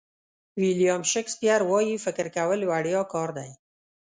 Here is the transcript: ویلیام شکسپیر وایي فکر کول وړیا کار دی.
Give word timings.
ویلیام 0.61 1.01
شکسپیر 1.11 1.61
وایي 1.69 1.95
فکر 2.05 2.25
کول 2.35 2.59
وړیا 2.69 3.01
کار 3.13 3.29
دی. 3.37 3.51